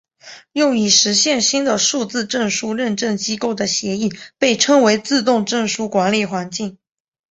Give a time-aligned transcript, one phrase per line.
[0.53, 6.79] 用以实现新的数字证书认证机构的协议被称为自动证书管理环境。